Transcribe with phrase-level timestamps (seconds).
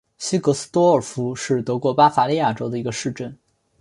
[0.17, 3.37] 西格斯多尔夫是德国巴伐利亚州的一个市镇。